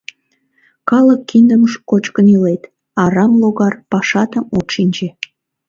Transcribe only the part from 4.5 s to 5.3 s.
от шинче...